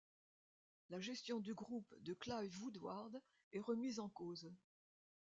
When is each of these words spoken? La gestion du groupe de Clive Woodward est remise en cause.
La 0.89 0.99
gestion 0.99 1.39
du 1.39 1.53
groupe 1.53 1.93
de 1.99 2.15
Clive 2.15 2.59
Woodward 2.63 3.21
est 3.53 3.59
remise 3.59 3.99
en 3.99 4.09
cause. 4.09 4.51